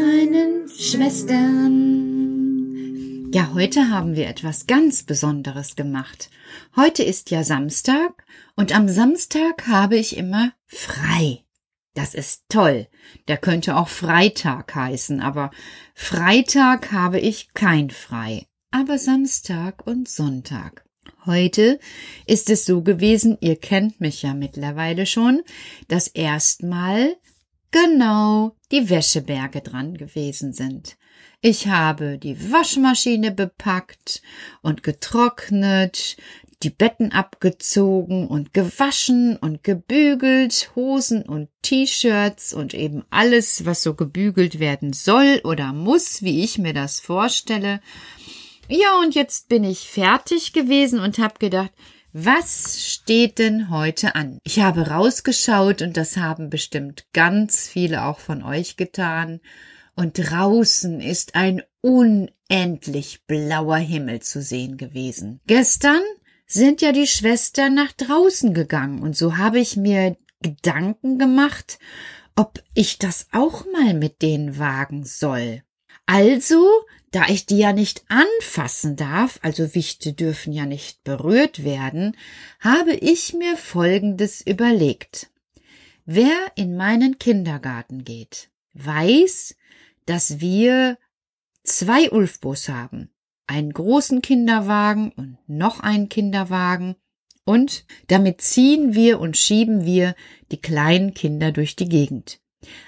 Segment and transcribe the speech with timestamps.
[0.00, 1.60] seinen Schwestern.
[3.34, 6.30] Ja, heute haben wir etwas ganz Besonderes gemacht.
[6.74, 8.24] Heute ist ja Samstag
[8.56, 11.44] und am Samstag habe ich immer frei.
[11.94, 12.88] Das ist toll.
[13.28, 15.50] Der könnte auch Freitag heißen, aber
[15.94, 20.86] Freitag habe ich kein frei, aber Samstag und Sonntag.
[21.26, 21.78] Heute
[22.26, 25.42] ist es so gewesen, ihr kennt mich ja mittlerweile schon,
[25.88, 27.16] dass erstmal
[27.70, 30.96] genau die Wäscheberge dran gewesen sind.
[31.40, 34.22] Ich habe die Waschmaschine bepackt
[34.62, 36.16] und getrocknet,
[36.62, 43.94] die Betten abgezogen und gewaschen und gebügelt, Hosen und T-Shirts und eben alles, was so
[43.94, 47.80] gebügelt werden soll oder muss, wie ich mir das vorstelle.
[48.68, 51.72] Ja, und jetzt bin ich fertig gewesen und habe gedacht,
[52.12, 54.38] was steht denn heute an?
[54.44, 59.40] Ich habe rausgeschaut und das haben bestimmt ganz viele auch von euch getan
[59.94, 65.40] und draußen ist ein unendlich blauer Himmel zu sehen gewesen.
[65.46, 66.00] Gestern
[66.46, 71.78] sind ja die Schwestern nach draußen gegangen und so habe ich mir Gedanken gemacht,
[72.34, 75.62] ob ich das auch mal mit denen wagen soll.
[76.06, 76.66] Also,
[77.10, 82.16] da ich die ja nicht anfassen darf, also Wichte dürfen ja nicht berührt werden,
[82.60, 85.30] habe ich mir Folgendes überlegt.
[86.04, 89.56] Wer in meinen Kindergarten geht, weiß,
[90.06, 90.98] dass wir
[91.64, 93.10] zwei Ulfbus haben.
[93.46, 96.96] Einen großen Kinderwagen und noch einen Kinderwagen.
[97.44, 100.14] Und damit ziehen wir und schieben wir
[100.52, 102.40] die kleinen Kinder durch die Gegend.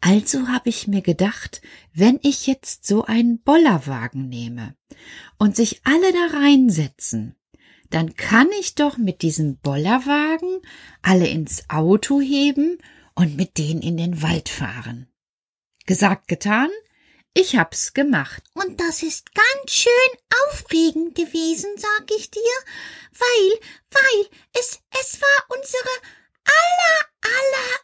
[0.00, 1.62] Also habe ich mir gedacht,
[1.94, 4.76] wenn ich jetzt so einen Bollerwagen nehme
[5.38, 7.36] und sich alle da reinsetzen,
[7.90, 10.60] dann kann ich doch mit diesem Bollerwagen
[11.02, 12.78] alle ins Auto heben
[13.14, 15.08] und mit denen in den Wald fahren.
[15.86, 16.70] Gesagt, getan,
[17.34, 18.42] ich hab's gemacht.
[18.54, 19.92] Und das ist ganz schön
[20.48, 22.40] aufregend gewesen, sag ich dir,
[23.12, 23.60] weil,
[23.90, 25.90] weil es, es war unsere
[26.44, 27.74] aller, aller,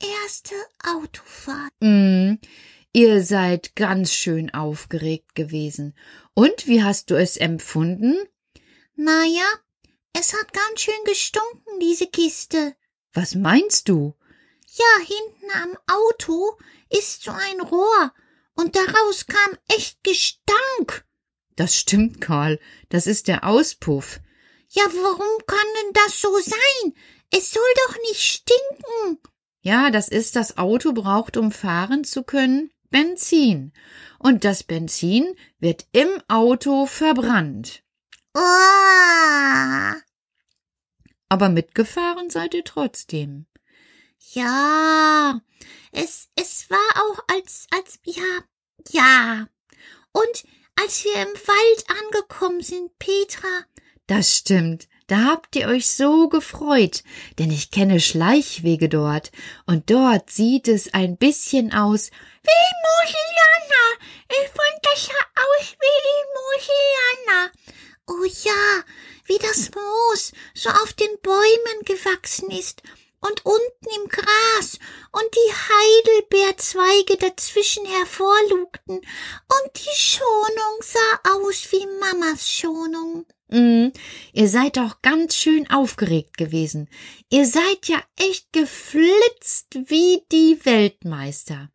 [0.00, 1.72] allererste Autofahrt.
[1.80, 2.34] Mm,
[2.92, 5.94] ihr seid ganz schön aufgeregt gewesen.
[6.34, 8.16] Und wie hast du es empfunden?
[8.96, 9.48] Na ja,
[10.12, 12.74] es hat ganz schön gestunken, diese Kiste.
[13.12, 14.14] Was meinst du?
[14.66, 16.56] Ja, hinten am Auto
[16.90, 18.12] ist so ein Rohr
[18.54, 21.04] und daraus kam echt Gestank.
[21.56, 22.60] Das stimmt, Karl.
[22.88, 24.20] Das ist der Auspuff.
[24.68, 26.94] Ja, warum kann denn das so sein?
[27.30, 29.18] Es soll doch nicht stinken.
[29.62, 33.72] Ja, das ist, das Auto braucht, um fahren zu können, Benzin.
[34.18, 37.82] Und das Benzin wird im Auto verbrannt.
[38.34, 38.40] Oh.
[41.28, 43.46] Aber mitgefahren seid ihr trotzdem.
[44.32, 45.40] Ja,
[45.92, 48.42] es, es war auch als, als, ja,
[48.90, 49.48] ja.
[50.12, 50.44] Und
[50.80, 53.64] als wir im Wald angekommen sind, Petra.
[54.06, 54.88] Das stimmt.
[55.10, 57.02] Da habt ihr euch so gefreut,
[57.40, 59.32] denn ich kenne Schleichwege dort,
[59.66, 62.12] und dort sieht es ein bisschen aus
[62.44, 64.06] wie Mosiliana.
[64.28, 67.50] Ich fand das sah aus wie Mosiliana.
[69.38, 72.80] das Moos so auf den Bäumen gewachsen ist
[73.18, 74.78] und unten im Gras
[75.10, 83.26] und die Heidelbeerzweige dazwischen hervorlugten und die Schonung sah aus wie Mamas Schonung.
[83.50, 83.88] Mm,
[84.32, 86.88] ihr seid doch ganz schön aufgeregt gewesen.
[87.30, 91.70] Ihr seid ja echt geflitzt wie die Weltmeister.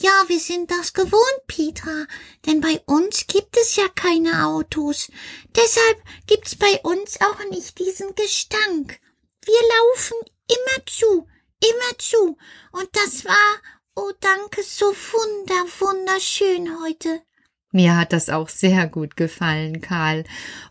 [0.00, 2.06] Ja, wir sind das gewohnt, Petra,
[2.46, 5.10] denn bei uns gibt es ja keine Autos.
[5.56, 9.00] Deshalb gibt's bei uns auch nicht diesen Gestank.
[9.44, 11.26] Wir laufen immer zu,
[11.60, 12.36] immer zu.
[12.70, 13.62] Und das war,
[13.96, 17.22] oh danke, so wunder, wunderschön heute.
[17.70, 20.24] Mir hat das auch sehr gut gefallen, Karl.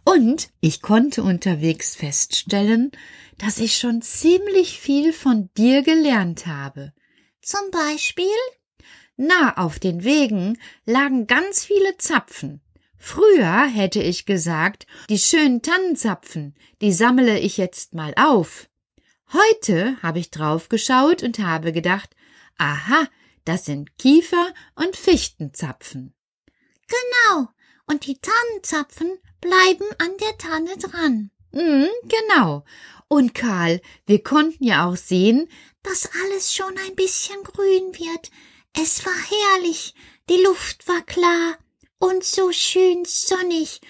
[0.04, 2.92] Und ich konnte unterwegs feststellen,
[3.38, 6.94] dass ich schon ziemlich viel von dir gelernt habe.
[7.42, 8.26] Zum Beispiel?
[9.16, 12.62] Na, auf den Wegen lagen ganz viele Zapfen.
[12.98, 18.70] Früher hätte ich gesagt, die schönen Tannenzapfen, die sammle ich jetzt mal auf.
[19.32, 22.16] Heute habe ich draufgeschaut und habe gedacht,
[22.58, 23.08] aha,
[23.46, 26.14] das sind Kiefer- und Fichtenzapfen.
[26.88, 27.48] Genau.
[27.88, 31.32] Und die Tannenzapfen bleiben an der Tanne dran.
[31.52, 32.66] Mhm, genau.
[33.08, 35.50] Und Karl, wir konnten ja auch sehen,
[35.84, 38.32] dass alles schon ein bisschen grün wird.
[38.74, 39.96] Es war herrlich,
[40.30, 41.58] die Luft war klar
[42.00, 43.82] und so schön sonnig.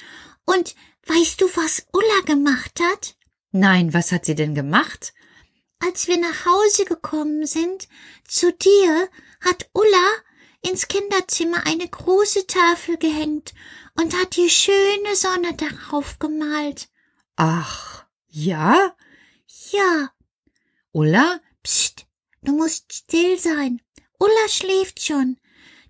[0.46, 0.76] Und
[1.08, 3.16] weißt du, was Ulla gemacht hat?
[3.52, 5.14] Nein, was hat sie denn gemacht?
[5.80, 7.88] Als wir nach Hause gekommen sind,
[8.28, 9.10] zu dir,
[9.42, 10.12] hat Ulla
[10.68, 13.54] ins Kinderzimmer eine große Tafel gehängt
[14.00, 16.90] und hat die schöne Sonne darauf gemalt.
[17.36, 18.96] Ach, ja?
[19.72, 20.12] Ja.
[20.92, 21.40] Ulla?
[21.64, 22.06] Psst,
[22.42, 23.82] du musst still sein.
[24.20, 25.38] Ulla schläft schon.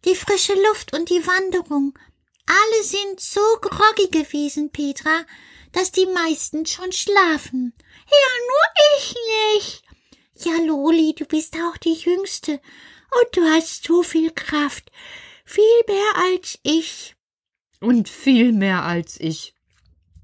[0.06, 1.98] Die frische Luft und die Wanderung.
[2.46, 5.26] Alle sind so groggy gewesen, Petra,
[5.74, 7.74] dass die meisten schon schlafen.
[8.10, 9.16] Ja, nur ich
[9.56, 9.84] nicht.
[10.46, 12.62] Ja, Loli, du bist auch die Jüngste
[13.12, 14.92] und du hast so viel Kraft.
[15.46, 17.16] Viel mehr als ich.
[17.80, 19.54] Und viel mehr als ich.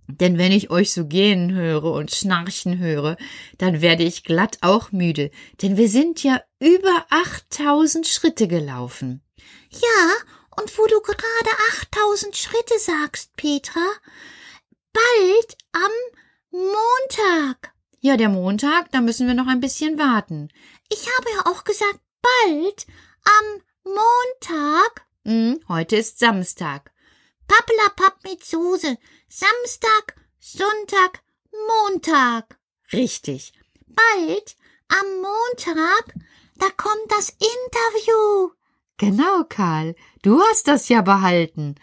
[0.07, 3.15] Denn wenn ich euch so gehen höre und schnarchen höre,
[3.57, 5.31] dann werde ich glatt auch müde,
[5.61, 9.23] denn wir sind ja über achttausend Schritte gelaufen.
[9.71, 10.11] Ja,
[10.57, 13.87] und wo du gerade achttausend Schritte sagst, Petra,
[14.91, 15.91] bald am
[16.51, 17.73] Montag.
[18.01, 20.49] Ja, der Montag, da müssen wir noch ein bisschen warten.
[20.91, 22.87] Ich habe ja auch gesagt, bald
[23.23, 25.05] am Montag.
[25.25, 26.91] Hm, heute ist Samstag.
[27.47, 28.97] Pappelapapp mit Soße.
[29.27, 31.21] Samstag, Sonntag,
[31.67, 32.57] Montag.
[32.91, 33.53] Richtig.
[33.87, 34.55] Bald
[34.87, 36.13] am Montag,
[36.55, 38.51] da kommt das Interview.
[38.97, 39.95] Genau, Karl.
[40.21, 41.75] Du hast das ja behalten.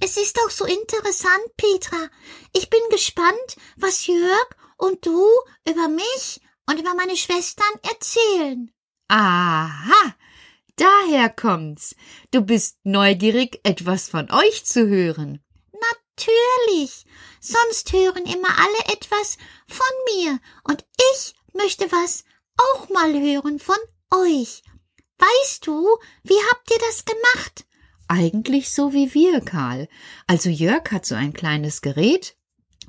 [0.00, 2.08] Es ist doch so interessant, Petra.
[2.52, 5.24] Ich bin gespannt, was Jörg und du
[5.68, 8.72] über mich und über meine Schwestern erzählen.
[9.14, 10.14] Aha,
[10.76, 11.94] daher kommt's.
[12.30, 15.44] Du bist neugierig, etwas von euch zu hören.
[15.70, 17.04] Natürlich.
[17.38, 19.36] Sonst hören immer alle etwas
[19.68, 22.24] von mir und ich möchte was
[22.56, 23.76] auch mal hören von
[24.12, 24.62] euch.
[25.18, 25.86] Weißt du,
[26.22, 27.66] wie habt ihr das gemacht?
[28.08, 29.88] Eigentlich so wie wir, Karl.
[30.26, 32.34] Also Jörg hat so ein kleines Gerät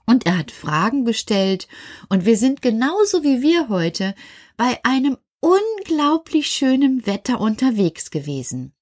[0.06, 1.68] und er hat Fragen gestellt
[2.08, 4.16] und wir sind genauso wie wir heute
[4.56, 8.74] bei einem unglaublich schönen Wetter unterwegs gewesen.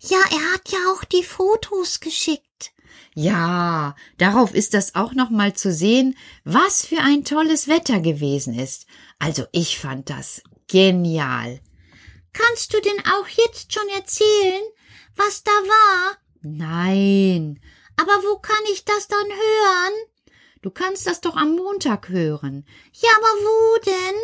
[0.00, 2.72] Ja, er hat ja auch die Fotos geschickt.
[3.14, 8.58] Ja, darauf ist das auch noch mal zu sehen, was für ein tolles Wetter gewesen
[8.58, 8.86] ist.
[9.18, 11.60] Also ich fand das genial.
[12.32, 14.62] Kannst du denn auch jetzt schon erzählen,
[15.16, 16.18] was da war?
[16.42, 17.60] Nein.
[17.96, 19.94] Aber wo kann ich das dann hören?
[20.60, 22.66] Du kannst das doch am Montag hören.
[22.92, 24.20] Ja, aber wo denn?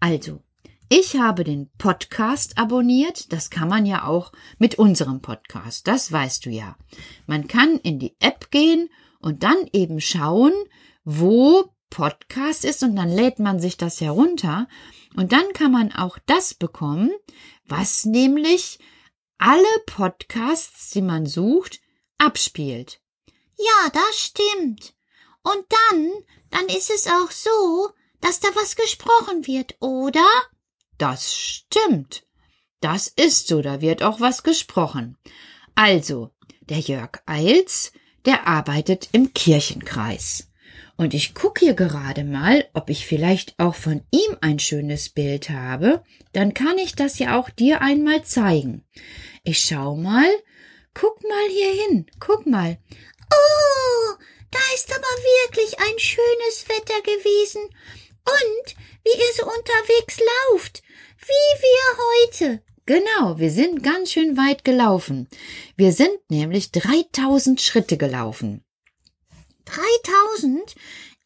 [0.00, 0.42] Also,
[0.88, 3.32] ich habe den Podcast abonniert.
[3.32, 5.88] Das kann man ja auch mit unserem Podcast.
[5.88, 6.76] Das weißt du ja.
[7.26, 10.52] Man kann in die App gehen und dann eben schauen,
[11.04, 14.68] wo Podcast ist und dann lädt man sich das herunter
[15.16, 17.10] und dann kann man auch das bekommen,
[17.66, 18.78] was nämlich
[19.38, 21.80] alle Podcasts, die man sucht,
[22.18, 23.00] abspielt.
[23.56, 24.94] Ja, das stimmt.
[25.42, 26.12] Und dann,
[26.50, 30.26] dann ist es auch so, dass da was gesprochen wird, oder?
[31.04, 32.24] Das stimmt.
[32.80, 35.18] Das ist so, da wird auch was gesprochen.
[35.74, 36.30] Also,
[36.62, 37.92] der Jörg Eils,
[38.24, 40.48] der arbeitet im Kirchenkreis.
[40.96, 45.50] Und ich gucke hier gerade mal, ob ich vielleicht auch von ihm ein schönes Bild
[45.50, 46.02] habe.
[46.32, 48.86] Dann kann ich das ja auch dir einmal zeigen.
[49.42, 50.30] Ich schau mal.
[50.94, 52.06] Guck mal hier hin.
[52.18, 52.78] Guck mal.
[53.30, 54.14] Oh,
[54.50, 57.60] da ist aber wirklich ein schönes Wetter gewesen.
[58.24, 60.18] Und wie ihr so unterwegs
[60.48, 60.82] lauft,
[61.26, 62.62] wie wir heute.
[62.86, 65.28] Genau, wir sind ganz schön weit gelaufen.
[65.76, 68.64] Wir sind nämlich 3000 Schritte gelaufen.
[69.64, 70.74] 3000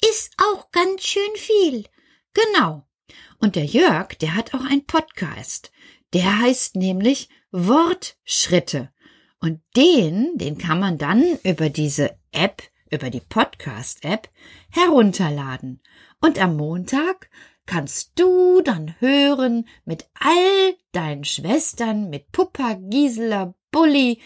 [0.09, 1.85] ist auch ganz schön viel.
[2.33, 2.87] Genau.
[3.41, 5.73] Und der Jörg, der hat auch einen Podcast.
[6.13, 8.93] Der heißt nämlich Wortschritte.
[9.41, 14.29] Und den, den kann man dann über diese App, über die Podcast-App
[14.71, 15.83] herunterladen.
[16.21, 17.31] Und am Montag
[17.69, 24.21] kannst du dann hören mit all deinen Schwestern, mit Puppa, Gisela, Bulli,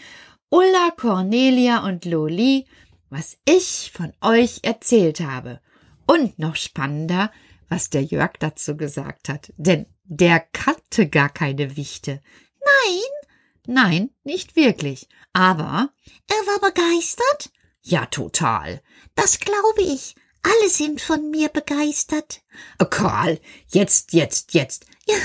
[0.49, 2.65] Ulla, Cornelia und Loli,
[3.09, 5.59] was ich von euch erzählt habe.
[6.07, 7.31] Und noch spannender,
[7.69, 9.53] was der Jörg dazu gesagt hat.
[9.57, 12.21] Denn der kannte gar keine Wichte.
[12.59, 13.13] Nein,
[13.65, 15.07] Nein, nicht wirklich.
[15.31, 15.89] Aber
[16.27, 17.51] er war begeistert.
[17.81, 18.81] ja, total.
[19.15, 20.15] Das glaube ich.
[20.43, 22.41] Alle sind von mir begeistert.
[22.79, 24.85] Äh, Karl, jetzt, jetzt, jetzt.
[25.07, 25.15] Ja,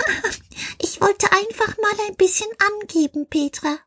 [0.81, 2.49] ich wollte einfach mal ein bisschen
[2.81, 3.79] angeben, Petra.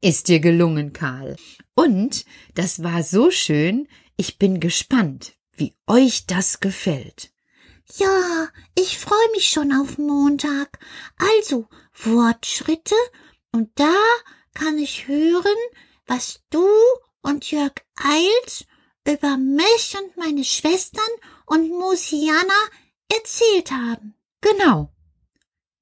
[0.00, 1.36] Ist dir gelungen, Karl.
[1.74, 3.88] Und das war so schön.
[4.16, 7.30] Ich bin gespannt, wie euch das gefällt.
[7.96, 10.78] Ja, ich freue mich schon auf Montag.
[11.16, 12.94] Also, Wortschritte
[13.52, 13.96] und da
[14.54, 15.56] kann ich hören,
[16.06, 16.66] was du
[17.22, 18.66] und Jörg Eils
[19.10, 21.02] über mich und meine Schwestern
[21.46, 22.60] und Musiana
[23.12, 24.14] erzählt haben.
[24.40, 24.92] Genau.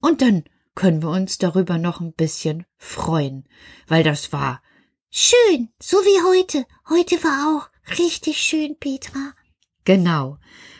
[0.00, 3.48] Und dann können wir uns darüber noch ein bisschen freuen,
[3.88, 4.62] weil das war
[5.10, 6.66] Schön, so wie heute.
[6.90, 9.32] Heute war auch richtig schön, Petra.
[9.84, 10.38] genau.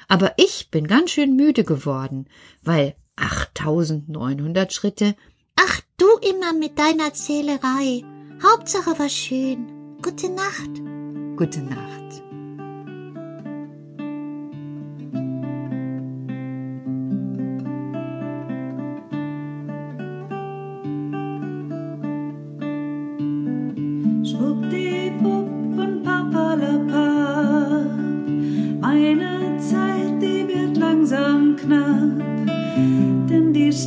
[0.09, 2.29] Aber ich bin ganz schön müde geworden,
[2.63, 5.17] weil 8900 Schritte,
[5.57, 8.05] Ach, du immer mit deiner Zählerei.
[8.43, 9.97] Hauptsache war schön.
[10.03, 10.71] Gute Nacht.
[11.37, 12.06] gute Nacht.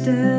[0.10, 0.39] Denn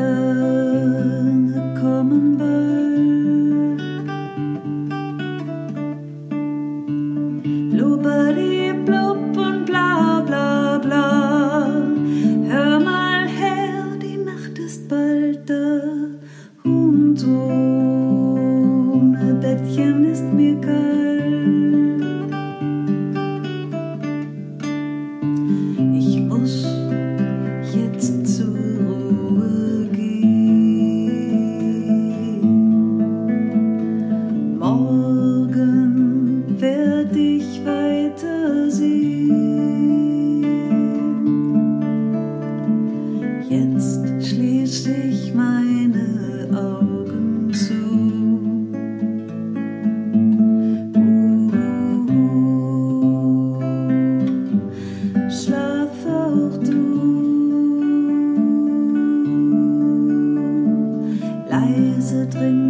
[62.31, 62.60] drin.